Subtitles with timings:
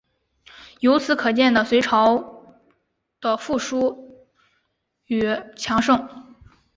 [0.79, 2.57] 由此可见的隋朝
[3.19, 4.25] 的富庶
[5.05, 5.23] 与
[5.55, 6.33] 强盛。